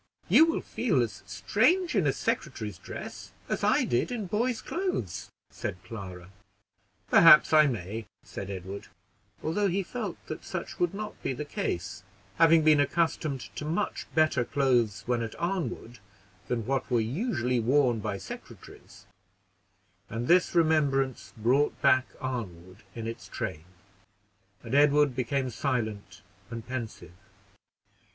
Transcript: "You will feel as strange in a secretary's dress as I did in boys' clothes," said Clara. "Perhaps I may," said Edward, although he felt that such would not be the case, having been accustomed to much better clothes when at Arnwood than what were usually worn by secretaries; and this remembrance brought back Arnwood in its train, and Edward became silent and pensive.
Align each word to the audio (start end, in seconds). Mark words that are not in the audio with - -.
"You 0.29 0.45
will 0.47 0.61
feel 0.61 0.99
as 1.03 1.21
strange 1.27 1.93
in 1.93 2.07
a 2.07 2.11
secretary's 2.11 2.79
dress 2.79 3.33
as 3.47 3.63
I 3.63 3.83
did 3.85 4.11
in 4.11 4.25
boys' 4.25 4.59
clothes," 4.59 5.29
said 5.51 5.77
Clara. 5.83 6.31
"Perhaps 7.11 7.53
I 7.53 7.67
may," 7.67 8.07
said 8.23 8.49
Edward, 8.49 8.87
although 9.43 9.67
he 9.67 9.83
felt 9.83 10.17
that 10.25 10.43
such 10.43 10.79
would 10.79 10.95
not 10.95 11.21
be 11.21 11.33
the 11.33 11.45
case, 11.45 12.01
having 12.37 12.63
been 12.63 12.79
accustomed 12.79 13.41
to 13.55 13.63
much 13.63 14.07
better 14.15 14.43
clothes 14.43 15.03
when 15.05 15.21
at 15.21 15.39
Arnwood 15.39 15.99
than 16.47 16.65
what 16.65 16.89
were 16.89 16.99
usually 16.99 17.59
worn 17.59 17.99
by 17.99 18.17
secretaries; 18.17 19.05
and 20.09 20.27
this 20.27 20.55
remembrance 20.55 21.31
brought 21.37 21.79
back 21.79 22.07
Arnwood 22.19 22.77
in 22.95 23.05
its 23.05 23.27
train, 23.27 23.65
and 24.63 24.73
Edward 24.73 25.15
became 25.15 25.51
silent 25.51 26.23
and 26.49 26.65
pensive. 26.67 27.13